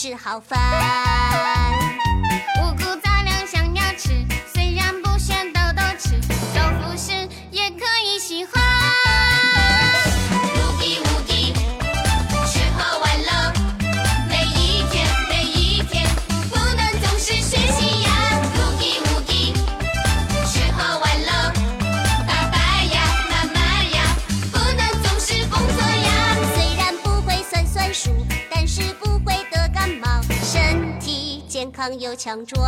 [0.00, 0.56] 吃好饭。
[2.62, 4.10] 五谷杂粮想要吃，
[4.54, 6.10] 虽然不选豆豆吃，
[6.54, 7.10] 豆腐是
[7.50, 8.67] 也可以喜欢。
[30.58, 32.60] 身体健康又强壮。